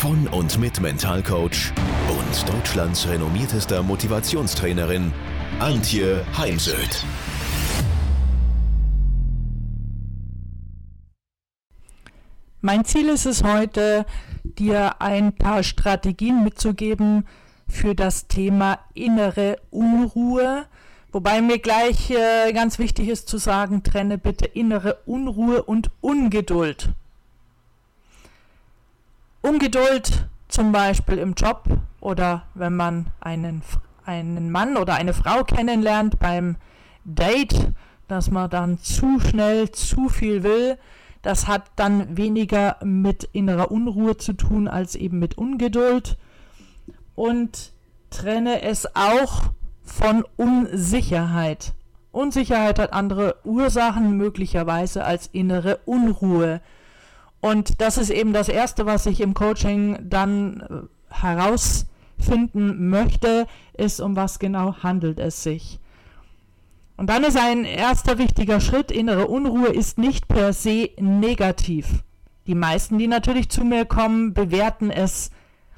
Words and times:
von 0.00 0.26
und 0.28 0.58
mit 0.58 0.80
Mentalcoach 0.80 1.74
und 2.08 2.48
Deutschlands 2.48 3.06
renommiertester 3.06 3.82
Motivationstrainerin 3.82 5.12
Antje 5.58 6.24
Heimsöth. 6.38 7.04
Mein 12.62 12.86
Ziel 12.86 13.10
ist 13.10 13.26
es 13.26 13.44
heute, 13.44 14.06
dir 14.42 15.02
ein 15.02 15.34
paar 15.34 15.62
Strategien 15.62 16.44
mitzugeben 16.44 17.26
für 17.68 17.94
das 17.94 18.26
Thema 18.26 18.78
innere 18.94 19.58
Unruhe. 19.68 20.64
Wobei 21.12 21.42
mir 21.42 21.58
gleich 21.58 22.10
äh, 22.10 22.54
ganz 22.54 22.78
wichtig 22.78 23.10
ist 23.10 23.28
zu 23.28 23.36
sagen, 23.36 23.82
trenne 23.82 24.16
bitte 24.16 24.46
innere 24.46 25.02
Unruhe 25.04 25.62
und 25.62 25.90
Ungeduld. 26.00 26.94
Ungeduld 29.42 30.28
zum 30.48 30.72
Beispiel 30.72 31.18
im 31.18 31.34
Job 31.34 31.64
oder 32.00 32.44
wenn 32.54 32.76
man 32.76 33.06
einen, 33.20 33.62
einen 34.04 34.50
Mann 34.50 34.76
oder 34.76 34.94
eine 34.94 35.14
Frau 35.14 35.44
kennenlernt 35.44 36.18
beim 36.18 36.56
Date, 37.04 37.72
dass 38.08 38.30
man 38.30 38.50
dann 38.50 38.78
zu 38.78 39.20
schnell 39.20 39.70
zu 39.70 40.08
viel 40.08 40.42
will, 40.42 40.76
das 41.22 41.46
hat 41.46 41.70
dann 41.76 42.16
weniger 42.16 42.76
mit 42.82 43.24
innerer 43.32 43.70
Unruhe 43.70 44.16
zu 44.16 44.32
tun 44.32 44.68
als 44.68 44.94
eben 44.94 45.18
mit 45.18 45.36
Ungeduld. 45.36 46.16
Und 47.14 47.72
trenne 48.10 48.62
es 48.62 48.96
auch 48.96 49.52
von 49.82 50.24
Unsicherheit. 50.36 51.74
Unsicherheit 52.12 52.78
hat 52.78 52.92
andere 52.92 53.36
Ursachen 53.44 54.16
möglicherweise 54.16 55.04
als 55.04 55.28
innere 55.28 55.80
Unruhe. 55.84 56.60
Und 57.40 57.80
das 57.80 57.98
ist 57.98 58.10
eben 58.10 58.32
das 58.32 58.48
Erste, 58.48 58.86
was 58.86 59.06
ich 59.06 59.20
im 59.20 59.34
Coaching 59.34 59.98
dann 60.02 60.60
äh, 60.60 61.14
herausfinden 61.14 62.90
möchte, 62.90 63.46
ist, 63.72 64.00
um 64.00 64.16
was 64.16 64.38
genau 64.38 64.82
handelt 64.82 65.18
es 65.18 65.42
sich. 65.42 65.80
Und 66.96 67.08
dann 67.08 67.24
ist 67.24 67.38
ein 67.38 67.64
erster 67.64 68.18
wichtiger 68.18 68.60
Schritt, 68.60 68.90
innere 68.90 69.26
Unruhe 69.26 69.68
ist 69.68 69.96
nicht 69.96 70.28
per 70.28 70.52
se 70.52 70.90
negativ. 70.98 72.04
Die 72.46 72.54
meisten, 72.54 72.98
die 72.98 73.06
natürlich 73.06 73.48
zu 73.48 73.64
mir 73.64 73.86
kommen, 73.86 74.34
bewerten 74.34 74.90
es 74.90 75.30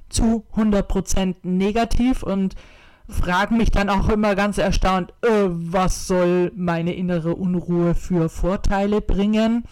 zu 0.09 0.45
100% 0.57 1.37
negativ 1.45 2.25
und 2.25 2.57
fragen 3.09 3.57
mich 3.57 3.71
dann 3.71 3.89
auch 3.89 4.09
immer 4.09 4.35
ganz 4.35 4.59
erstaunt, 4.59 5.13
äh, 5.23 5.29
was 5.47 6.07
soll 6.07 6.51
meine 6.57 6.95
innere 6.95 7.37
Unruhe 7.37 7.95
für 7.95 8.29
Vorteile 8.29 9.01
bringen? 9.01 9.65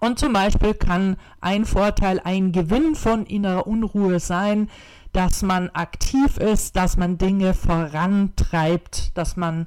Und 0.00 0.18
zum 0.18 0.32
Beispiel 0.32 0.74
kann 0.74 1.16
ein 1.40 1.64
Vorteil, 1.64 2.20
ein 2.22 2.52
Gewinn 2.52 2.94
von 2.94 3.24
innerer 3.26 3.66
Unruhe 3.66 4.20
sein, 4.20 4.68
dass 5.12 5.42
man 5.42 5.70
aktiv 5.70 6.36
ist, 6.36 6.76
dass 6.76 6.96
man 6.96 7.16
Dinge 7.16 7.54
vorantreibt, 7.54 9.16
dass 9.16 9.36
man 9.36 9.66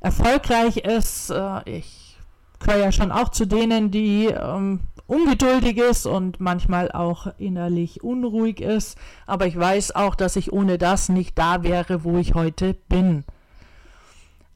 erfolgreich 0.00 0.78
ist. 0.78 1.30
Äh, 1.30 1.60
ich 1.66 2.16
gehöre 2.58 2.84
ja 2.84 2.92
schon 2.92 3.12
auch 3.12 3.28
zu 3.28 3.46
denen, 3.46 3.90
die 3.90 4.26
ähm, 4.26 4.80
ungeduldig 5.06 5.76
ist 5.76 6.06
und 6.06 6.40
manchmal 6.40 6.90
auch 6.90 7.26
innerlich 7.38 8.02
unruhig 8.02 8.60
ist. 8.60 8.96
Aber 9.26 9.46
ich 9.46 9.58
weiß 9.58 9.94
auch, 9.94 10.14
dass 10.14 10.36
ich 10.36 10.52
ohne 10.52 10.78
das 10.78 11.08
nicht 11.08 11.38
da 11.38 11.62
wäre, 11.62 12.04
wo 12.04 12.16
ich 12.16 12.34
heute 12.34 12.74
bin. 12.88 13.24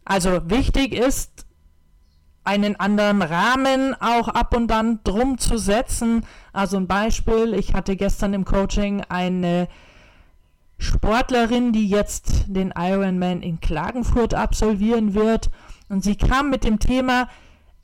Also 0.05 0.49
wichtig 0.49 0.95
ist, 0.95 1.46
einen 2.47 2.79
anderen 2.79 3.23
Rahmen 3.23 3.95
auch 4.01 4.29
ab 4.29 4.55
und 4.57 4.71
an 4.73 5.01
drum 5.05 5.39
zu 5.39 5.59
setzen. 5.59 6.25
Also 6.53 6.77
ein 6.77 6.87
Beispiel, 6.87 7.55
ich 7.55 7.75
hatte 7.75 7.97
gestern 7.97 8.35
im 8.35 8.45
Coaching 8.45 9.03
eine 9.09 9.69
Sportlerin, 10.79 11.73
die 11.73 11.89
jetzt 11.89 12.45
den 12.47 12.73
Ironman 12.77 13.43
in 13.43 13.61
Klagenfurt 13.61 14.35
absolvieren 14.35 15.15
wird. 15.15 15.51
Und 15.89 16.05
sie 16.05 16.17
kam 16.17 16.51
mit 16.51 16.65
dem 16.65 16.79
Thema, 16.79 17.29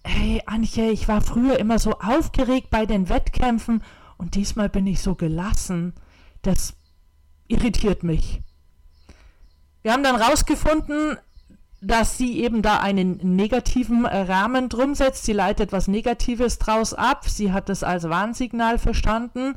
hey 0.04 0.42
Antje, 0.46 0.90
ich 0.90 1.08
war 1.08 1.20
früher 1.20 1.58
immer 1.58 1.78
so 1.78 1.92
aufgeregt 1.98 2.70
bei 2.70 2.86
den 2.86 3.08
Wettkämpfen 3.08 3.82
und 4.16 4.34
diesmal 4.34 4.68
bin 4.68 4.86
ich 4.86 5.00
so 5.00 5.14
gelassen. 5.14 5.94
Das 6.42 6.74
irritiert 7.48 8.02
mich. 8.02 8.40
Wir 9.82 9.92
haben 9.92 10.04
dann 10.04 10.16
rausgefunden, 10.16 11.18
dass 11.82 12.16
sie 12.16 12.40
eben 12.40 12.62
da 12.62 12.78
einen 12.78 13.18
negativen 13.34 14.04
äh, 14.04 14.16
Rahmen 14.16 14.68
drum 14.68 14.94
setzt. 14.94 15.24
Sie 15.24 15.32
leitet 15.32 15.72
was 15.72 15.88
Negatives 15.88 16.58
draus 16.58 16.94
ab. 16.94 17.28
Sie 17.28 17.52
hat 17.52 17.68
es 17.68 17.82
als 17.82 18.08
Warnsignal 18.08 18.78
verstanden. 18.78 19.56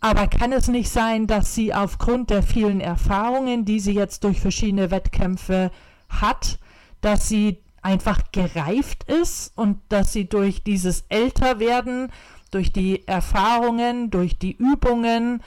Aber 0.00 0.28
kann 0.28 0.52
es 0.52 0.68
nicht 0.68 0.88
sein, 0.90 1.26
dass 1.26 1.54
sie 1.54 1.74
aufgrund 1.74 2.30
der 2.30 2.44
vielen 2.44 2.80
Erfahrungen, 2.80 3.64
die 3.64 3.80
sie 3.80 3.92
jetzt 3.92 4.22
durch 4.22 4.40
verschiedene 4.40 4.92
Wettkämpfe 4.92 5.72
hat, 6.08 6.58
dass 7.00 7.28
sie 7.28 7.58
einfach 7.82 8.30
gereift 8.30 9.04
ist 9.04 9.52
und 9.56 9.80
dass 9.88 10.12
sie 10.12 10.26
durch 10.28 10.62
dieses 10.62 11.04
Älterwerden, 11.08 12.12
durch 12.52 12.72
die 12.72 13.06
Erfahrungen, 13.08 14.10
durch 14.10 14.38
die 14.38 14.52
Übungen, 14.52 15.42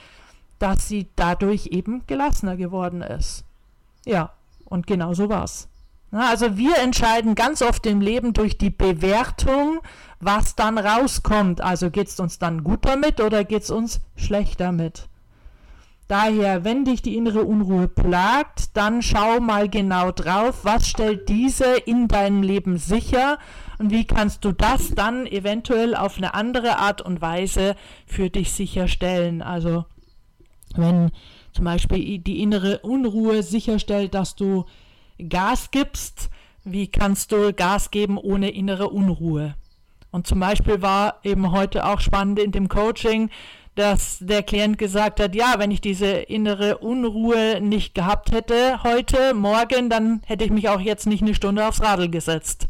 dass 0.60 0.90
sie 0.90 1.08
dadurch 1.16 1.68
eben 1.68 2.06
gelassener 2.06 2.58
geworden 2.58 3.02
ist. 3.02 3.46
Ja, 4.06 4.34
und 4.70 4.88
genau 4.88 5.14
so 5.14 5.30
war's. 5.30 5.70
Also 6.12 6.58
wir 6.58 6.78
entscheiden 6.78 7.36
ganz 7.36 7.62
oft 7.62 7.86
im 7.86 8.00
Leben 8.00 8.34
durch 8.34 8.58
die 8.58 8.70
Bewertung, 8.70 9.80
was 10.20 10.56
dann 10.56 10.78
rauskommt. 10.78 11.60
Also 11.60 11.92
geht 11.92 12.08
es 12.08 12.20
uns 12.20 12.40
dann 12.40 12.64
gut 12.64 12.86
damit 12.86 13.20
oder 13.20 13.44
geht 13.44 13.64
es 13.64 13.72
uns 13.72 14.00
schlecht 14.16 14.60
damit? 14.62 15.10
Daher, 16.08 16.64
wenn 16.64 16.86
dich 16.86 17.02
die 17.02 17.18
innere 17.18 17.44
Unruhe 17.44 17.90
plagt, 17.90 18.78
dann 18.78 19.02
schau 19.02 19.42
mal 19.42 19.68
genau 19.68 20.12
drauf, 20.12 20.64
was 20.64 20.88
stellt 20.88 21.28
diese 21.28 21.76
in 21.86 22.08
deinem 22.08 22.44
Leben 22.44 22.78
sicher 22.78 23.40
und 23.78 23.92
wie 23.92 24.06
kannst 24.06 24.46
du 24.46 24.54
das 24.54 24.96
dann 24.96 25.28
eventuell 25.28 25.94
auf 25.94 26.18
eine 26.18 26.34
andere 26.34 26.78
Art 26.78 27.02
und 27.02 27.20
Weise 27.20 27.76
für 28.06 28.30
dich 28.30 28.54
sicherstellen. 28.54 29.42
Also 29.42 29.84
wenn 30.76 31.12
zum 31.58 31.66
Beispiel 31.66 32.20
die 32.20 32.44
innere 32.44 32.80
Unruhe 32.80 33.42
sicherstellt, 33.42 34.14
dass 34.14 34.36
du 34.36 34.66
Gas 35.18 35.72
gibst. 35.72 36.30
Wie 36.64 36.86
kannst 36.86 37.32
du 37.32 37.52
Gas 37.52 37.90
geben 37.90 38.20
ohne 38.20 38.52
innere 38.52 38.90
Unruhe? 38.90 39.56
Und 40.12 40.28
zum 40.28 40.40
Beispiel 40.40 40.84
war 40.84 41.20
eben 41.24 41.52
heute 41.52 41.86
auch 41.86 42.00
spannend 42.00 42.38
in 42.38 42.52
dem 42.52 42.70
Coaching, 42.70 43.32
dass 43.74 44.20
der 44.20 44.44
Klient 44.44 44.78
gesagt 44.78 45.20
hat, 45.20 45.34
ja, 45.34 45.56
wenn 45.58 45.72
ich 45.72 45.82
diese 45.82 46.06
innere 46.06 46.78
Unruhe 46.78 47.60
nicht 47.60 47.96
gehabt 47.96 48.32
hätte 48.32 48.84
heute, 48.84 49.34
morgen, 49.34 49.90
dann 49.90 50.22
hätte 50.28 50.46
ich 50.46 50.52
mich 50.52 50.70
auch 50.70 50.80
jetzt 50.80 51.08
nicht 51.08 51.24
eine 51.24 51.34
Stunde 51.34 51.68
aufs 51.68 51.82
Radl 51.82 52.08
gesetzt. 52.08 52.68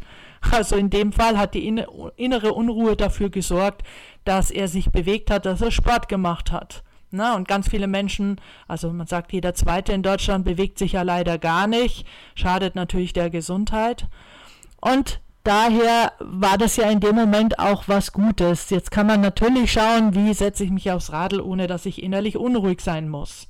Also 0.49 0.77
in 0.77 0.89
dem 0.89 1.11
Fall 1.11 1.37
hat 1.37 1.55
die 1.55 1.67
innere 1.67 2.53
Unruhe 2.53 2.95
dafür 2.95 3.29
gesorgt, 3.29 3.83
dass 4.23 4.49
er 4.49 4.69
sich 4.69 4.91
bewegt 4.91 5.29
hat, 5.29 5.45
dass 5.45 5.59
er 5.59 5.71
Sport 5.71 6.07
gemacht 6.07 6.53
hat. 6.53 6.83
Na, 7.09 7.35
und 7.35 7.47
ganz 7.47 7.69
viele 7.69 7.87
Menschen, 7.87 8.41
also 8.67 8.91
man 8.91 9.07
sagt, 9.07 9.31
jeder 9.31 9.53
Zweite 9.53 9.93
in 9.93 10.03
Deutschland 10.03 10.43
bewegt 10.43 10.77
sich 10.77 10.93
ja 10.93 11.03
leider 11.03 11.37
gar 11.37 11.65
nicht, 11.67 12.05
schadet 12.35 12.75
natürlich 12.75 13.13
der 13.13 13.29
Gesundheit. 13.29 14.07
Und 14.81 15.21
daher 15.43 16.11
war 16.19 16.57
das 16.57 16.75
ja 16.75 16.89
in 16.89 16.99
dem 16.99 17.15
Moment 17.15 17.59
auch 17.59 17.87
was 17.87 18.11
Gutes. 18.11 18.69
Jetzt 18.69 18.91
kann 18.91 19.07
man 19.07 19.21
natürlich 19.21 19.71
schauen, 19.71 20.15
wie 20.15 20.33
setze 20.33 20.65
ich 20.65 20.71
mich 20.71 20.91
aufs 20.91 21.13
Radl, 21.13 21.39
ohne 21.39 21.67
dass 21.67 21.85
ich 21.85 22.03
innerlich 22.03 22.35
unruhig 22.35 22.81
sein 22.81 23.07
muss. 23.07 23.47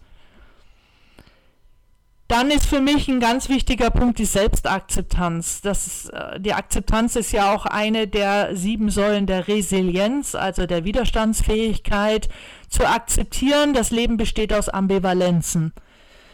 Dann 2.28 2.52
ist 2.52 2.66
für 2.66 2.82
mich 2.82 3.08
ein 3.08 3.22
ganz 3.22 3.48
wichtiger 3.48 3.90
Punkt 3.90 4.20
die 4.20 4.26
Selbstakzeptanz. 4.26 5.62
Das 5.62 5.88
ist, 5.88 6.10
äh, 6.10 6.40
die 6.40 6.54
Akzeptanz 6.54 7.16
ist 7.16 7.32
ja 7.32 7.56
auch 7.56 7.66
eine 7.66 8.08
der 8.08 8.56
sieben 8.56 8.90
Säulen 8.90 9.28
der 9.28 9.48
Resilienz, 9.48 10.36
also 10.36 10.66
der 10.66 10.84
Widerstandsfähigkeit, 10.84 12.28
zu 12.70 12.86
akzeptieren, 12.86 13.74
das 13.74 13.92
Leben 13.92 14.18
besteht 14.18 14.54
aus 14.54 14.68
Ambivalenzen. 14.68 15.72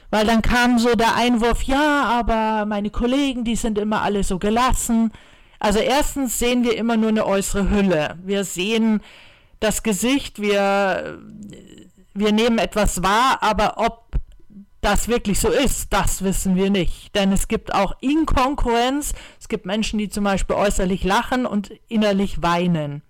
Weil 0.09 0.25
dann 0.25 0.41
kam 0.41 0.79
so 0.79 0.95
der 0.95 1.15
Einwurf, 1.15 1.63
ja, 1.63 2.03
aber 2.05 2.65
meine 2.65 2.89
Kollegen, 2.89 3.43
die 3.43 3.55
sind 3.55 3.77
immer 3.77 4.01
alle 4.01 4.23
so 4.23 4.39
gelassen. 4.39 5.11
Also 5.59 5.79
erstens 5.79 6.39
sehen 6.39 6.63
wir 6.63 6.75
immer 6.75 6.97
nur 6.97 7.09
eine 7.09 7.25
äußere 7.25 7.69
Hülle. 7.69 8.17
Wir 8.23 8.43
sehen 8.43 9.01
das 9.59 9.83
Gesicht, 9.83 10.41
wir, 10.41 11.19
wir 12.13 12.31
nehmen 12.31 12.57
etwas 12.57 13.01
wahr, 13.03 13.37
aber 13.41 13.77
ob 13.77 14.02
das 14.83 15.07
wirklich 15.07 15.39
so 15.39 15.49
ist, 15.49 15.93
das 15.93 16.23
wissen 16.23 16.55
wir 16.55 16.69
nicht. 16.69 17.15
Denn 17.15 17.31
es 17.31 17.47
gibt 17.47 17.73
auch 17.73 17.95
Inkonkurrenz. 18.01 19.13
Es 19.39 19.47
gibt 19.47 19.65
Menschen, 19.65 19.99
die 19.99 20.09
zum 20.09 20.23
Beispiel 20.23 20.55
äußerlich 20.55 21.03
lachen 21.03 21.45
und 21.45 21.71
innerlich 21.87 22.41
weinen. 22.41 23.01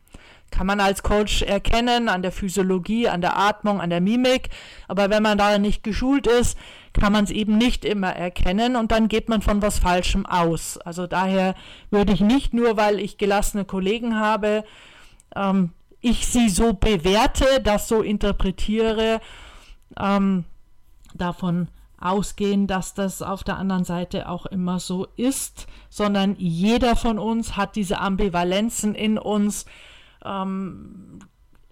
Kann 0.51 0.67
man 0.67 0.79
als 0.79 1.01
Coach 1.01 1.41
erkennen 1.41 2.09
an 2.09 2.21
der 2.21 2.31
Physiologie, 2.31 3.09
an 3.09 3.21
der 3.21 3.37
Atmung, 3.37 3.81
an 3.81 3.89
der 3.89 4.01
Mimik. 4.01 4.49
Aber 4.87 5.09
wenn 5.09 5.23
man 5.23 5.39
da 5.39 5.57
nicht 5.57 5.83
geschult 5.83 6.27
ist, 6.27 6.59
kann 6.93 7.11
man 7.11 7.23
es 7.23 7.31
eben 7.31 7.57
nicht 7.57 7.85
immer 7.85 8.15
erkennen 8.15 8.75
und 8.75 8.91
dann 8.91 9.07
geht 9.07 9.29
man 9.29 9.41
von 9.41 9.63
was 9.63 9.79
Falschem 9.79 10.27
aus. 10.27 10.77
Also 10.77 11.07
daher 11.07 11.55
würde 11.89 12.13
ich 12.13 12.21
nicht 12.21 12.53
nur, 12.53 12.77
weil 12.77 12.99
ich 12.99 13.17
gelassene 13.17 13.65
Kollegen 13.65 14.19
habe, 14.19 14.63
ähm, 15.35 15.71
ich 16.01 16.27
sie 16.27 16.49
so 16.49 16.73
bewerte, 16.73 17.61
das 17.63 17.87
so 17.87 18.01
interpretiere, 18.01 19.21
ähm, 19.99 20.45
davon 21.13 21.68
ausgehen, 22.00 22.68
dass 22.68 22.94
das 22.94 23.21
auf 23.21 23.44
der 23.44 23.57
anderen 23.57 23.86
Seite 23.86 24.27
auch 24.27 24.45
immer 24.45 24.80
so 24.80 25.07
ist, 25.15 25.68
sondern 25.89 26.36
jeder 26.38 26.95
von 26.95 27.18
uns 27.18 27.56
hat 27.56 27.75
diese 27.75 28.00
Ambivalenzen 28.00 28.94
in 28.94 29.18
uns. 29.18 29.65
Ähm, 30.24 31.19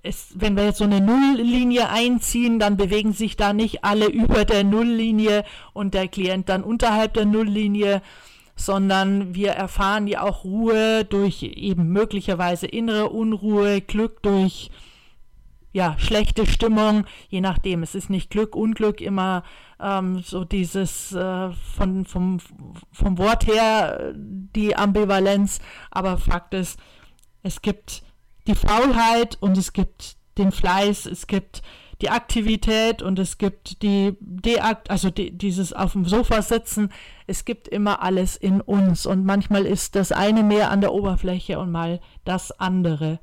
es, 0.03 0.29
wenn 0.35 0.55
wir 0.55 0.65
jetzt 0.65 0.79
so 0.79 0.85
eine 0.85 1.01
Nulllinie 1.01 1.89
einziehen, 1.89 2.59
dann 2.59 2.77
bewegen 2.77 3.13
sich 3.13 3.37
da 3.37 3.53
nicht 3.53 3.83
alle 3.83 4.07
über 4.07 4.45
der 4.45 4.63
Nulllinie 4.63 5.43
und 5.73 5.93
der 5.93 6.07
Klient 6.07 6.49
dann 6.49 6.63
unterhalb 6.63 7.13
der 7.13 7.25
Nulllinie, 7.25 8.01
sondern 8.55 9.35
wir 9.35 9.51
erfahren 9.51 10.07
ja 10.07 10.23
auch 10.23 10.43
Ruhe 10.43 11.05
durch 11.05 11.43
eben 11.43 11.89
möglicherweise 11.89 12.67
innere 12.67 13.09
Unruhe, 13.09 13.81
Glück 13.81 14.23
durch 14.23 14.71
ja, 15.71 15.95
schlechte 15.97 16.45
Stimmung, 16.45 17.05
je 17.29 17.41
nachdem. 17.41 17.83
Es 17.83 17.95
ist 17.95 18.09
nicht 18.09 18.29
Glück, 18.29 18.55
Unglück 18.55 19.01
immer 19.01 19.43
ähm, 19.79 20.21
so 20.23 20.43
dieses 20.43 21.13
äh, 21.13 21.51
von, 21.51 22.05
vom, 22.05 22.39
vom 22.91 23.17
Wort 23.17 23.47
her 23.47 24.13
die 24.15 24.75
Ambivalenz, 24.75 25.59
aber 25.89 26.17
Fakt 26.17 26.53
ist, 26.53 26.79
es 27.43 27.61
gibt 27.61 28.03
die 28.47 28.55
Faulheit 28.55 29.37
und 29.39 29.57
es 29.57 29.73
gibt 29.73 30.17
den 30.37 30.51
Fleiß, 30.51 31.05
es 31.05 31.27
gibt 31.27 31.61
die 32.01 32.09
Aktivität 32.09 33.01
und 33.01 33.19
es 33.19 33.37
gibt 33.37 33.83
die 33.83 34.17
Deakt, 34.19 34.89
also 34.89 35.11
die, 35.11 35.37
dieses 35.37 35.71
auf 35.71 35.93
dem 35.93 36.05
Sofa 36.05 36.41
sitzen. 36.41 36.91
Es 37.27 37.45
gibt 37.45 37.67
immer 37.67 38.01
alles 38.01 38.35
in 38.35 38.59
uns 38.59 39.05
und 39.05 39.23
manchmal 39.23 39.65
ist 39.65 39.95
das 39.95 40.11
eine 40.11 40.43
mehr 40.43 40.71
an 40.71 40.81
der 40.81 40.93
Oberfläche 40.93 41.59
und 41.59 41.71
mal 41.71 41.99
das 42.25 42.59
andere. 42.59 43.19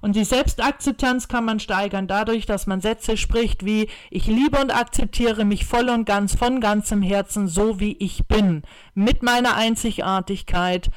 Und 0.00 0.16
die 0.16 0.24
Selbstakzeptanz 0.24 1.28
kann 1.28 1.44
man 1.44 1.60
steigern 1.60 2.06
dadurch, 2.06 2.46
dass 2.46 2.66
man 2.66 2.80
Sätze 2.80 3.16
spricht 3.16 3.64
wie 3.64 3.88
ich 4.10 4.26
liebe 4.26 4.60
und 4.60 4.74
akzeptiere 4.74 5.44
mich 5.44 5.66
voll 5.66 5.88
und 5.88 6.04
ganz 6.04 6.34
von 6.36 6.60
ganzem 6.60 7.02
Herzen 7.02 7.48
so 7.48 7.80
wie 7.80 7.96
ich 7.98 8.26
bin, 8.26 8.62
mit 8.94 9.22
meiner 9.22 9.56
Einzigartigkeit 9.56 10.90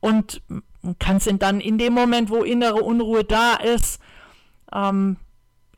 und 0.00 0.42
kann 0.98 1.16
es 1.16 1.28
dann 1.38 1.60
in 1.60 1.78
dem 1.78 1.92
Moment, 1.92 2.30
wo 2.30 2.42
innere 2.42 2.82
Unruhe 2.82 3.24
da 3.24 3.54
ist, 3.54 4.00
ähm, 4.72 5.16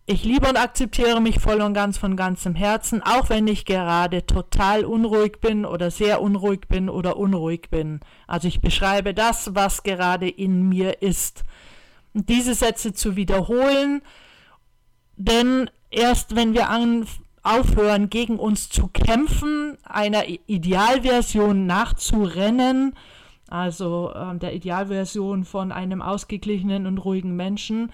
ich 0.04 0.24
liebe 0.24 0.48
und 0.48 0.56
akzeptiere 0.56 1.20
mich 1.20 1.38
voll 1.38 1.60
und 1.60 1.74
ganz 1.74 1.96
von 1.96 2.16
ganzem 2.16 2.56
Herzen, 2.56 3.02
auch 3.02 3.30
wenn 3.30 3.46
ich 3.46 3.64
gerade 3.64 4.26
total 4.26 4.84
unruhig 4.84 5.40
bin 5.40 5.64
oder 5.64 5.92
sehr 5.92 6.20
unruhig 6.20 6.62
bin 6.68 6.88
oder 6.88 7.16
unruhig 7.16 7.70
bin. 7.70 8.00
Also 8.26 8.48
ich 8.48 8.60
beschreibe 8.60 9.14
das, 9.14 9.54
was 9.54 9.84
gerade 9.84 10.28
in 10.28 10.68
mir 10.68 11.02
ist 11.02 11.44
diese 12.14 12.54
Sätze 12.54 12.92
zu 12.92 13.16
wiederholen, 13.16 14.02
denn 15.16 15.70
erst 15.90 16.36
wenn 16.36 16.54
wir 16.54 16.68
an, 16.68 17.06
aufhören, 17.42 18.08
gegen 18.10 18.38
uns 18.38 18.68
zu 18.68 18.88
kämpfen, 18.88 19.76
einer 19.84 20.24
Idealversion 20.46 21.66
nachzurennen, 21.66 22.94
also 23.48 24.12
äh, 24.14 24.38
der 24.38 24.54
Idealversion 24.54 25.44
von 25.44 25.72
einem 25.72 26.02
ausgeglichenen 26.02 26.86
und 26.86 26.98
ruhigen 26.98 27.36
Menschen, 27.36 27.92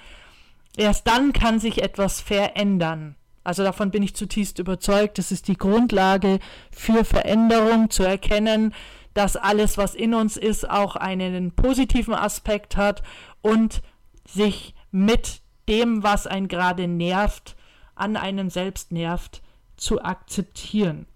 erst 0.76 1.06
dann 1.06 1.32
kann 1.32 1.58
sich 1.58 1.82
etwas 1.82 2.20
verändern. 2.20 3.16
Also 3.42 3.62
davon 3.62 3.90
bin 3.90 4.02
ich 4.02 4.14
zutiefst 4.14 4.58
überzeugt. 4.58 5.16
Das 5.16 5.32
ist 5.32 5.48
die 5.48 5.56
Grundlage 5.56 6.38
für 6.70 7.04
Veränderung, 7.04 7.88
zu 7.88 8.02
erkennen, 8.02 8.74
dass 9.14 9.36
alles, 9.36 9.78
was 9.78 9.94
in 9.94 10.12
uns 10.12 10.36
ist, 10.36 10.68
auch 10.68 10.94
einen 10.94 11.52
positiven 11.52 12.14
Aspekt 12.14 12.76
hat 12.76 13.02
und 13.40 13.80
sich 14.28 14.74
mit 14.90 15.40
dem, 15.68 16.02
was 16.02 16.26
einen 16.26 16.48
gerade 16.48 16.86
nervt, 16.86 17.56
an 17.94 18.16
einem 18.16 18.50
selbst 18.50 18.92
nervt, 18.92 19.42
zu 19.76 20.02
akzeptieren. 20.02 21.06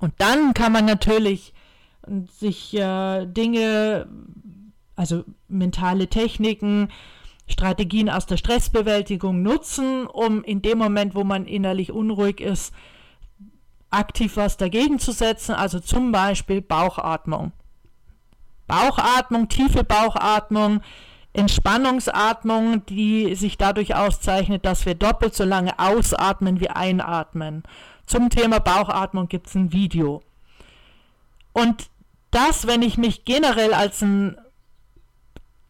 Und 0.00 0.14
dann 0.18 0.54
kann 0.54 0.72
man 0.72 0.84
natürlich 0.84 1.52
sich 2.38 2.74
äh, 2.74 3.26
Dinge, 3.26 4.08
also 4.96 5.24
mentale 5.48 6.08
Techniken, 6.08 6.88
Strategien 7.48 8.08
aus 8.08 8.26
der 8.26 8.36
Stressbewältigung 8.36 9.42
nutzen, 9.42 10.06
um 10.06 10.42
in 10.42 10.62
dem 10.62 10.78
Moment, 10.78 11.14
wo 11.14 11.24
man 11.24 11.46
innerlich 11.46 11.92
unruhig 11.92 12.40
ist, 12.40 12.74
aktiv 13.90 14.36
was 14.36 14.56
dagegen 14.56 14.98
zu 14.98 15.12
setzen, 15.12 15.54
also 15.54 15.78
zum 15.78 16.12
Beispiel 16.12 16.62
Bauchatmung. 16.62 17.52
Bauchatmung, 18.66 19.48
tiefe 19.48 19.84
Bauchatmung 19.84 20.80
Entspannungsatmung, 21.34 22.84
die 22.86 23.34
sich 23.34 23.56
dadurch 23.56 23.94
auszeichnet, 23.94 24.64
dass 24.66 24.84
wir 24.84 24.94
doppelt 24.94 25.34
so 25.34 25.44
lange 25.44 25.78
ausatmen 25.78 26.60
wie 26.60 26.68
einatmen. 26.68 27.62
Zum 28.06 28.28
Thema 28.28 28.58
Bauchatmung 28.58 29.28
gibt 29.28 29.46
es 29.46 29.54
ein 29.54 29.72
Video. 29.72 30.22
Und 31.52 31.88
das, 32.30 32.66
wenn 32.66 32.82
ich 32.82 32.98
mich 32.98 33.24
generell 33.24 33.72
als 33.74 34.02
einen 34.02 34.36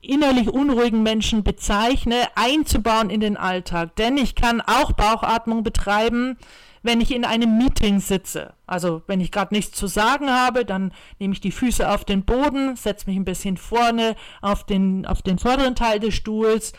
innerlich 0.01 0.49
unruhigen 0.49 1.03
Menschen 1.03 1.45
bezeichne, 1.45 2.27
einzubauen 2.35 3.09
in 3.09 3.21
den 3.21 3.37
Alltag. 3.37 3.95
Denn 3.97 4.17
ich 4.17 4.35
kann 4.35 4.61
auch 4.61 4.93
Bauchatmung 4.93 5.63
betreiben, 5.63 6.37
wenn 6.83 7.01
ich 7.01 7.15
in 7.15 7.25
einem 7.25 7.59
Meeting 7.59 8.01
sitze. 8.01 8.55
Also 8.67 9.03
wenn 9.07 9.21
ich 9.21 9.31
gerade 9.31 9.55
nichts 9.55 9.79
zu 9.79 9.87
sagen 9.87 10.31
habe, 10.31 10.65
dann 10.65 10.93
nehme 11.19 11.33
ich 11.33 11.41
die 11.41 11.53
Füße 11.53 11.89
auf 11.89 12.05
den 12.05 12.25
Boden, 12.25 12.77
setze 12.77 13.09
mich 13.09 13.17
ein 13.17 13.25
bisschen 13.25 13.57
vorne 13.57 14.17
auf 14.41 14.65
den, 14.65 15.07
auf 15.07 15.23
den 15.23 15.39
vorderen 15.39 15.75
Teil 15.75 16.01
des 16.01 16.15
Stuhls 16.15 16.73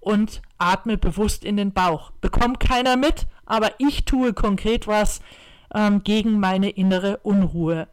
und 0.00 0.42
atme 0.58 0.98
bewusst 0.98 1.44
in 1.44 1.56
den 1.56 1.72
Bauch. 1.72 2.10
Bekommt 2.20 2.60
keiner 2.60 2.96
mit, 2.96 3.26
aber 3.44 3.72
ich 3.78 4.04
tue 4.04 4.32
konkret 4.34 4.86
was 4.86 5.20
ähm, 5.74 6.02
gegen 6.04 6.38
meine 6.38 6.70
innere 6.70 7.18
Unruhe. 7.18 7.88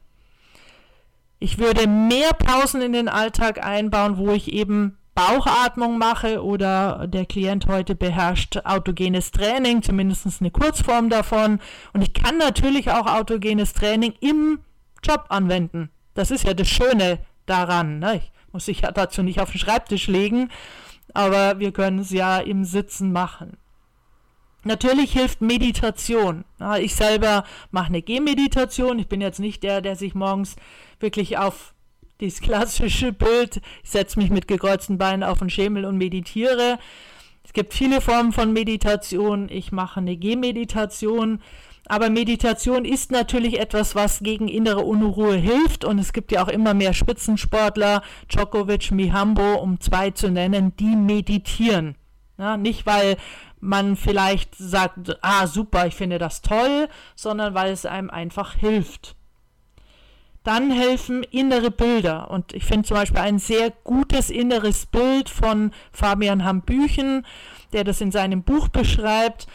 Ich 1.39 1.57
würde 1.57 1.87
mehr 1.87 2.31
Pausen 2.33 2.81
in 2.81 2.93
den 2.93 3.09
Alltag 3.09 3.65
einbauen, 3.65 4.17
wo 4.17 4.31
ich 4.31 4.53
eben 4.53 4.97
Bauchatmung 5.15 5.99
mache 5.99 6.43
oder 6.43 7.07
der 7.07 7.25
Klient 7.25 7.67
heute 7.67 7.95
beherrscht 7.95 8.57
autogenes 8.63 9.31
Training, 9.31 9.83
zumindest 9.83 10.27
eine 10.41 10.49
Kurzform 10.49 11.09
davon. 11.09 11.59
Und 11.93 12.01
ich 12.01 12.13
kann 12.13 12.37
natürlich 12.37 12.89
auch 12.89 13.05
autogenes 13.05 13.73
Training 13.73 14.13
im 14.21 14.59
Job 15.03 15.25
anwenden. 15.29 15.89
Das 16.15 16.31
ist 16.31 16.45
ja 16.45 16.53
das 16.53 16.67
Schöne 16.67 17.19
daran. 17.45 17.99
Ne? 17.99 18.17
Ich 18.17 18.31
muss 18.51 18.65
sich 18.65 18.81
ja 18.81 18.91
dazu 18.91 19.21
nicht 19.21 19.39
auf 19.39 19.51
den 19.51 19.59
Schreibtisch 19.59 20.07
legen, 20.07 20.49
aber 21.13 21.59
wir 21.59 21.71
können 21.71 21.99
es 21.99 22.11
ja 22.11 22.39
im 22.39 22.63
Sitzen 22.63 23.11
machen. 23.11 23.57
Natürlich 24.63 25.11
hilft 25.11 25.41
Meditation. 25.41 26.45
Ich 26.79 26.95
selber 26.95 27.43
mache 27.71 27.87
eine 27.87 28.01
Gehmeditation. 28.01 28.97
Ich 28.97 29.09
bin 29.09 29.19
jetzt 29.19 29.39
nicht 29.39 29.61
der, 29.61 29.81
der 29.81 29.95
sich 29.95 30.15
morgens 30.15 30.55
wirklich 30.99 31.37
auf 31.37 31.73
dieses 32.19 32.41
klassische 32.41 33.11
Bild, 33.11 33.61
ich 33.83 33.89
setze 33.89 34.19
mich 34.19 34.29
mit 34.29 34.47
gekreuzten 34.47 34.97
Beinen 34.97 35.23
auf 35.23 35.39
den 35.39 35.49
Schemel 35.49 35.85
und 35.85 35.97
meditiere. 35.97 36.79
Es 37.43 37.53
gibt 37.53 37.73
viele 37.73 38.01
Formen 38.01 38.31
von 38.31 38.53
Meditation. 38.53 39.49
Ich 39.49 39.71
mache 39.71 39.99
eine 39.99 40.15
Gehmeditation. 40.15 41.41
Aber 41.85 42.09
Meditation 42.09 42.85
ist 42.85 43.11
natürlich 43.11 43.59
etwas, 43.59 43.93
was 43.93 44.19
gegen 44.19 44.47
innere 44.47 44.79
Unruhe 44.79 45.35
hilft. 45.35 45.83
Und 45.83 45.99
es 45.99 46.13
gibt 46.13 46.31
ja 46.31 46.43
auch 46.43 46.47
immer 46.47 46.73
mehr 46.73 46.93
Spitzensportler, 46.93 48.01
Djokovic, 48.29 48.91
Mihambo, 48.91 49.55
um 49.55 49.79
zwei 49.81 50.11
zu 50.11 50.31
nennen, 50.31 50.75
die 50.77 50.95
meditieren. 50.95 51.95
Ja, 52.37 52.57
nicht, 52.57 52.85
weil 52.85 53.17
man 53.59 53.95
vielleicht 53.95 54.55
sagt, 54.55 55.17
ah 55.21 55.47
super, 55.47 55.87
ich 55.87 55.95
finde 55.95 56.17
das 56.17 56.41
toll, 56.41 56.87
sondern 57.15 57.53
weil 57.53 57.71
es 57.71 57.85
einem 57.85 58.09
einfach 58.09 58.55
hilft. 58.55 59.15
Dann 60.43 60.71
helfen 60.71 61.23
innere 61.23 61.71
Bilder. 61.71 62.29
Und 62.29 62.53
ich 62.53 62.65
finde 62.65 62.87
zum 62.87 62.97
Beispiel 62.97 63.19
ein 63.19 63.39
sehr 63.39 63.71
gutes 63.83 64.29
inneres 64.29 64.85
Bild 64.85 65.29
von 65.29 65.71
Fabian 65.91 66.43
Hambüchen, 66.43 67.25
der 67.71 67.83
das 67.83 68.01
in 68.01 68.11
seinem 68.11 68.43
Buch 68.43 68.67
beschreibt. 68.67 69.47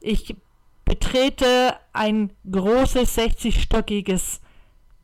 Ich 0.00 0.36
betrete 0.84 1.74
ein 1.92 2.30
großes 2.50 3.18
60-stöckiges 3.18 4.40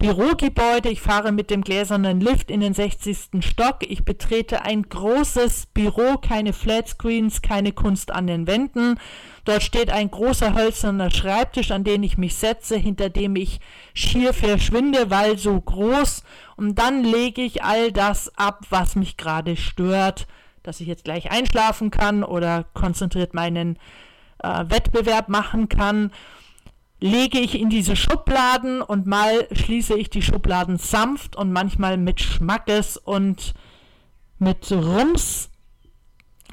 Bürogebäude. 0.02 0.88
Ich 0.88 1.00
fahre 1.00 1.30
mit 1.30 1.48
dem 1.48 1.62
gläsernen 1.62 2.20
Lift 2.20 2.50
in 2.50 2.58
den 2.58 2.74
60. 2.74 3.28
Stock. 3.38 3.88
Ich 3.88 4.04
betrete 4.04 4.62
ein 4.62 4.82
großes 4.82 5.66
Büro, 5.66 6.16
keine 6.16 6.52
Flatscreens, 6.52 7.40
keine 7.40 7.70
Kunst 7.70 8.10
an 8.10 8.26
den 8.26 8.48
Wänden. 8.48 8.98
Dort 9.44 9.62
steht 9.62 9.90
ein 9.90 10.10
großer 10.10 10.54
hölzerner 10.54 11.12
Schreibtisch, 11.12 11.70
an 11.70 11.84
den 11.84 12.02
ich 12.02 12.18
mich 12.18 12.34
setze, 12.34 12.76
hinter 12.76 13.10
dem 13.10 13.36
ich 13.36 13.60
schier 13.94 14.34
verschwinde, 14.34 15.08
weil 15.08 15.38
so 15.38 15.60
groß. 15.60 16.24
Und 16.56 16.80
dann 16.80 17.04
lege 17.04 17.42
ich 17.42 17.62
all 17.62 17.92
das 17.92 18.36
ab, 18.36 18.64
was 18.70 18.96
mich 18.96 19.16
gerade 19.16 19.56
stört, 19.56 20.26
dass 20.64 20.80
ich 20.80 20.88
jetzt 20.88 21.04
gleich 21.04 21.30
einschlafen 21.30 21.92
kann 21.92 22.24
oder 22.24 22.64
konzentriert 22.74 23.34
meinen 23.34 23.78
äh, 24.42 24.64
Wettbewerb 24.66 25.28
machen 25.28 25.68
kann 25.68 26.10
lege 27.02 27.40
ich 27.40 27.60
in 27.60 27.68
diese 27.68 27.96
Schubladen 27.96 28.80
und 28.80 29.06
mal 29.06 29.48
schließe 29.50 29.94
ich 29.94 30.08
die 30.08 30.22
Schubladen 30.22 30.78
sanft 30.78 31.34
und 31.34 31.52
manchmal 31.52 31.96
mit 31.96 32.20
Schmackes 32.20 32.96
und 32.96 33.54
mit 34.38 34.70
Rums. 34.70 35.50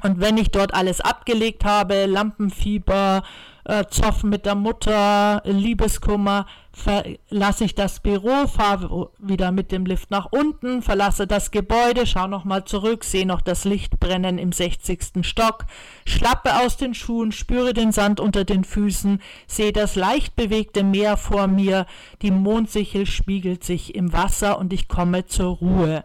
Und 0.02 0.18
wenn 0.18 0.38
ich 0.38 0.50
dort 0.50 0.74
alles 0.74 1.00
abgelegt 1.00 1.64
habe, 1.64 2.06
Lampenfieber, 2.06 3.22
äh, 3.70 3.86
Zoff 3.88 4.24
mit 4.24 4.46
der 4.46 4.56
Mutter, 4.56 5.42
Liebeskummer, 5.44 6.46
verlasse 6.72 7.64
ich 7.64 7.74
das 7.76 8.00
Büro, 8.00 8.48
fahre 8.48 9.10
wieder 9.18 9.52
mit 9.52 9.70
dem 9.70 9.86
Lift 9.86 10.10
nach 10.10 10.26
unten, 10.32 10.82
verlasse 10.82 11.26
das 11.28 11.52
Gebäude, 11.52 12.04
schaue 12.06 12.28
nochmal 12.28 12.64
zurück, 12.64 13.04
sehe 13.04 13.26
noch 13.26 13.40
das 13.40 13.64
Licht 13.64 14.00
brennen 14.00 14.38
im 14.38 14.50
60. 14.50 15.24
Stock, 15.24 15.66
schlappe 16.04 16.58
aus 16.60 16.78
den 16.78 16.94
Schuhen, 16.94 17.30
spüre 17.30 17.72
den 17.72 17.92
Sand 17.92 18.18
unter 18.18 18.44
den 18.44 18.64
Füßen, 18.64 19.20
sehe 19.46 19.72
das 19.72 19.94
leicht 19.94 20.34
bewegte 20.34 20.82
Meer 20.82 21.16
vor 21.16 21.46
mir, 21.46 21.86
die 22.22 22.32
Mondsichel 22.32 23.06
spiegelt 23.06 23.62
sich 23.62 23.94
im 23.94 24.12
Wasser 24.12 24.58
und 24.58 24.72
ich 24.72 24.88
komme 24.88 25.26
zur 25.26 25.56
Ruhe. 25.56 26.04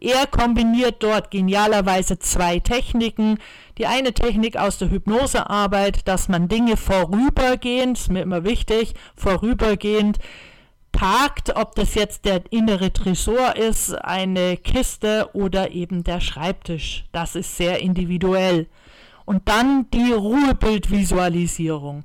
Er 0.00 0.26
kombiniert 0.26 1.02
dort 1.02 1.30
genialerweise 1.30 2.18
zwei 2.18 2.58
Techniken. 2.58 3.38
Die 3.76 3.86
eine 3.86 4.14
Technik 4.14 4.56
aus 4.56 4.78
der 4.78 4.90
Hypnosearbeit, 4.90 6.08
dass 6.08 6.28
man 6.28 6.48
Dinge 6.48 6.78
vorübergehend, 6.78 7.98
ist 7.98 8.10
mir 8.10 8.22
immer 8.22 8.44
wichtig, 8.44 8.94
vorübergehend 9.14 10.18
parkt, 10.90 11.54
ob 11.54 11.74
das 11.74 11.94
jetzt 11.94 12.24
der 12.24 12.42
innere 12.50 12.92
Tresor 12.92 13.56
ist, 13.56 13.92
eine 13.92 14.56
Kiste 14.56 15.28
oder 15.34 15.70
eben 15.70 16.02
der 16.02 16.20
Schreibtisch. 16.20 17.04
Das 17.12 17.34
ist 17.36 17.56
sehr 17.56 17.80
individuell. 17.80 18.66
Und 19.26 19.48
dann 19.48 19.86
die 19.92 20.12
Ruhebildvisualisierung. 20.12 22.04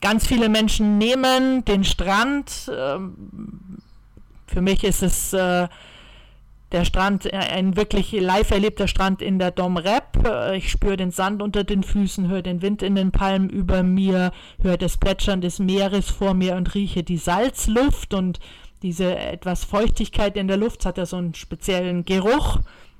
Ganz 0.00 0.26
viele 0.26 0.48
Menschen 0.50 0.98
nehmen 0.98 1.64
den 1.64 1.82
Strand. 1.82 2.70
Ähm, 2.70 3.78
für 4.46 4.60
mich 4.60 4.84
ist 4.84 5.02
es 5.02 5.32
äh, 5.32 5.66
der 6.72 6.84
Strand, 6.84 7.26
äh, 7.26 7.36
ein 7.36 7.76
wirklich 7.76 8.12
live 8.12 8.50
erlebter 8.50 8.88
Strand 8.88 9.22
in 9.22 9.38
der 9.38 9.50
Dom 9.50 9.76
Rep. 9.76 10.26
Äh, 10.26 10.56
ich 10.56 10.70
spüre 10.70 10.96
den 10.96 11.10
Sand 11.10 11.42
unter 11.42 11.64
den 11.64 11.82
Füßen, 11.82 12.28
höre 12.28 12.42
den 12.42 12.62
Wind 12.62 12.82
in 12.82 12.94
den 12.94 13.12
Palmen 13.12 13.48
über 13.48 13.82
mir, 13.82 14.32
höre 14.60 14.76
das 14.76 14.96
Plätschern 14.96 15.40
des 15.40 15.58
Meeres 15.58 16.10
vor 16.10 16.34
mir 16.34 16.56
und 16.56 16.74
rieche 16.74 17.02
die 17.02 17.18
Salzluft 17.18 18.14
und 18.14 18.40
diese 18.82 19.16
etwas 19.16 19.64
Feuchtigkeit 19.64 20.36
in 20.36 20.48
der 20.48 20.56
Luft 20.56 20.84
hat 20.84 20.98
ja 20.98 21.06
so 21.06 21.16
einen 21.16 21.34
speziellen 21.34 22.04
Geruch. 22.04 22.58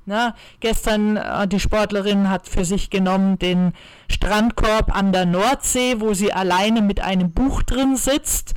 Na, 0.09 0.37
gestern 0.61 1.17
äh, 1.17 1.49
die 1.49 1.59
Sportlerin 1.59 2.31
hat 2.31 2.49
für 2.49 2.65
sich 2.65 2.91
genommen 2.91 3.41
den 3.41 3.73
Strandkorb 4.09 4.95
an 4.95 5.13
der 5.13 5.27
Nordsee, 5.27 5.97
wo 5.99 6.15
sie 6.15 6.33
alleine 6.33 6.81
mit 6.81 7.01
einem 7.01 7.33
Buch 7.33 7.65
drin 7.65 7.97
sitzt. 7.97 8.55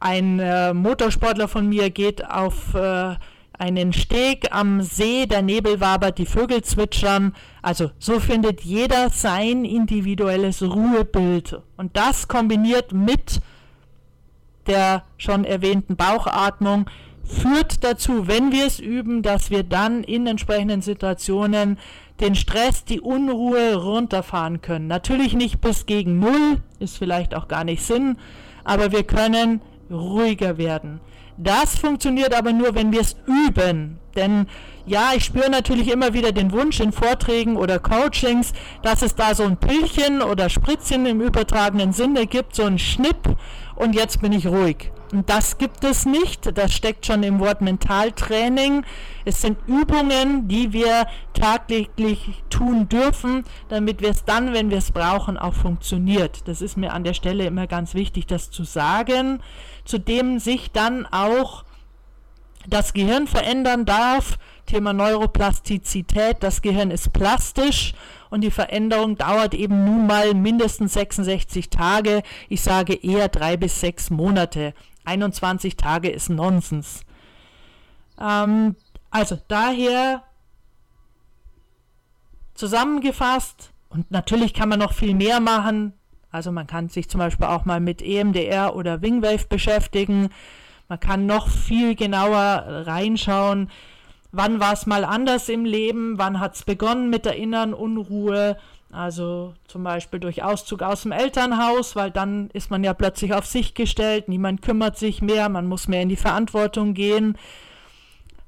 Ein 0.00 0.38
äh, 0.38 0.72
Motorsportler 0.72 1.48
von 1.48 1.68
mir 1.68 1.90
geht 1.90 2.24
auf 2.24 2.74
äh, 2.74 3.16
einen 3.58 3.92
Steg 3.92 4.54
am 4.54 4.82
See, 4.82 5.26
der 5.26 5.42
Nebel 5.42 5.80
wabert, 5.80 6.18
die 6.18 6.26
Vögel 6.26 6.62
zwitschern. 6.62 7.34
Also 7.62 7.90
so 7.98 8.20
findet 8.20 8.62
jeder 8.62 9.10
sein 9.10 9.64
individuelles 9.64 10.62
Ruhebild. 10.62 11.60
Und 11.76 11.96
das 11.96 12.28
kombiniert 12.28 12.92
mit 12.92 13.40
der 14.66 15.04
schon 15.16 15.44
erwähnten 15.44 15.96
Bauchatmung 15.96 16.90
führt 17.26 17.82
dazu, 17.82 18.28
wenn 18.28 18.52
wir 18.52 18.66
es 18.66 18.78
üben, 18.78 19.22
dass 19.22 19.50
wir 19.50 19.64
dann 19.64 20.04
in 20.04 20.26
entsprechenden 20.26 20.80
Situationen 20.80 21.78
den 22.20 22.34
Stress, 22.34 22.84
die 22.84 23.00
Unruhe 23.00 23.74
runterfahren 23.74 24.62
können. 24.62 24.86
Natürlich 24.86 25.34
nicht 25.34 25.60
bis 25.60 25.86
gegen 25.86 26.18
Null, 26.18 26.62
ist 26.78 26.96
vielleicht 26.96 27.34
auch 27.34 27.48
gar 27.48 27.64
nicht 27.64 27.82
Sinn, 27.82 28.16
aber 28.64 28.92
wir 28.92 29.02
können 29.02 29.60
ruhiger 29.90 30.56
werden. 30.56 31.00
Das 31.36 31.78
funktioniert 31.78 32.34
aber 32.34 32.52
nur, 32.52 32.74
wenn 32.74 32.92
wir 32.92 33.00
es 33.00 33.16
üben. 33.26 33.98
Denn 34.14 34.46
ja, 34.86 35.10
ich 35.14 35.24
spüre 35.24 35.50
natürlich 35.50 35.92
immer 35.92 36.14
wieder 36.14 36.32
den 36.32 36.52
Wunsch 36.52 36.80
in 36.80 36.92
Vorträgen 36.92 37.56
oder 37.56 37.78
Coachings, 37.78 38.52
dass 38.82 39.02
es 39.02 39.14
da 39.14 39.34
so 39.34 39.42
ein 39.42 39.58
Pillchen 39.58 40.22
oder 40.22 40.48
Spritzchen 40.48 41.04
im 41.06 41.20
übertragenen 41.20 41.92
Sinne 41.92 42.26
gibt, 42.26 42.54
so 42.54 42.64
ein 42.64 42.78
Schnipp 42.78 43.36
und 43.74 43.94
jetzt 43.94 44.22
bin 44.22 44.32
ich 44.32 44.46
ruhig. 44.46 44.90
Und 45.12 45.30
das 45.30 45.58
gibt 45.58 45.84
es 45.84 46.04
nicht. 46.04 46.56
Das 46.58 46.72
steckt 46.72 47.06
schon 47.06 47.22
im 47.22 47.38
Wort 47.38 47.60
Mentaltraining. 47.60 48.84
Es 49.24 49.40
sind 49.40 49.58
Übungen, 49.66 50.48
die 50.48 50.72
wir 50.72 51.06
tagtäglich 51.32 52.42
tun 52.50 52.88
dürfen, 52.88 53.44
damit 53.68 54.00
wir 54.00 54.10
es 54.10 54.24
dann, 54.24 54.52
wenn 54.52 54.70
wir 54.70 54.78
es 54.78 54.90
brauchen, 54.90 55.36
auch 55.36 55.54
funktioniert. 55.54 56.48
Das 56.48 56.60
ist 56.60 56.76
mir 56.76 56.92
an 56.92 57.04
der 57.04 57.14
Stelle 57.14 57.44
immer 57.46 57.66
ganz 57.66 57.94
wichtig, 57.94 58.26
das 58.26 58.50
zu 58.50 58.64
sagen. 58.64 59.40
Zudem 59.86 60.38
sich 60.38 60.70
dann 60.72 61.06
auch 61.06 61.64
das 62.66 62.92
Gehirn 62.92 63.26
verändern 63.26 63.86
darf. 63.86 64.38
Thema 64.66 64.92
Neuroplastizität. 64.92 66.42
Das 66.42 66.60
Gehirn 66.60 66.90
ist 66.90 67.12
plastisch 67.12 67.94
und 68.28 68.42
die 68.42 68.50
Veränderung 68.50 69.16
dauert 69.16 69.54
eben 69.54 69.84
nun 69.84 70.06
mal 70.06 70.34
mindestens 70.34 70.92
66 70.94 71.70
Tage. 71.70 72.22
Ich 72.48 72.62
sage 72.62 72.94
eher 72.94 73.28
drei 73.28 73.56
bis 73.56 73.80
sechs 73.80 74.10
Monate. 74.10 74.74
21 75.04 75.76
Tage 75.76 76.10
ist 76.10 76.28
Nonsens. 76.28 77.02
Ähm, 78.20 78.74
also 79.10 79.38
daher 79.48 80.24
zusammengefasst, 82.54 83.72
und 83.88 84.10
natürlich 84.10 84.52
kann 84.52 84.68
man 84.68 84.80
noch 84.80 84.92
viel 84.92 85.14
mehr 85.14 85.40
machen. 85.40 85.92
Also 86.36 86.52
man 86.52 86.66
kann 86.66 86.90
sich 86.90 87.08
zum 87.08 87.18
Beispiel 87.18 87.46
auch 87.46 87.64
mal 87.64 87.80
mit 87.80 88.02
EMDR 88.02 88.76
oder 88.76 89.00
Wingwave 89.00 89.46
beschäftigen. 89.48 90.28
Man 90.86 91.00
kann 91.00 91.24
noch 91.24 91.48
viel 91.48 91.94
genauer 91.94 92.84
reinschauen, 92.86 93.70
wann 94.32 94.60
war 94.60 94.74
es 94.74 94.84
mal 94.84 95.06
anders 95.06 95.48
im 95.48 95.64
Leben, 95.64 96.18
wann 96.18 96.38
hat 96.38 96.54
es 96.56 96.64
begonnen 96.64 97.08
mit 97.08 97.24
der 97.24 97.36
inneren 97.36 97.72
Unruhe, 97.72 98.58
also 98.92 99.54
zum 99.66 99.82
Beispiel 99.82 100.20
durch 100.20 100.42
Auszug 100.42 100.82
aus 100.82 101.04
dem 101.04 101.12
Elternhaus, 101.12 101.96
weil 101.96 102.10
dann 102.10 102.50
ist 102.52 102.70
man 102.70 102.84
ja 102.84 102.92
plötzlich 102.92 103.32
auf 103.32 103.46
sich 103.46 103.72
gestellt, 103.72 104.28
niemand 104.28 104.60
kümmert 104.60 104.98
sich 104.98 105.22
mehr, 105.22 105.48
man 105.48 105.66
muss 105.66 105.88
mehr 105.88 106.02
in 106.02 106.10
die 106.10 106.16
Verantwortung 106.16 106.92
gehen. 106.92 107.38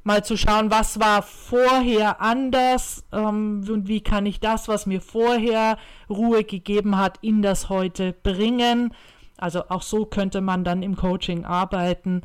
Mal 0.09 0.25
zu 0.25 0.38
schauen, 0.38 0.71
was 0.71 0.99
war 1.00 1.21
vorher 1.21 2.23
anders 2.23 3.05
ähm, 3.12 3.62
und 3.69 3.88
wie 3.88 4.00
kann 4.00 4.25
ich 4.25 4.41
das, 4.41 4.67
was 4.67 4.87
mir 4.87 5.03
vorher 5.03 5.77
Ruhe 6.09 6.45
gegeben 6.45 6.97
hat, 6.97 7.19
in 7.21 7.43
das 7.43 7.69
heute 7.69 8.15
bringen. 8.15 8.95
Also 9.37 9.69
auch 9.69 9.83
so 9.83 10.07
könnte 10.07 10.41
man 10.41 10.65
dann 10.65 10.83
im 10.83 10.97
Coaching 10.97 11.45
arbeiten. 11.45 12.23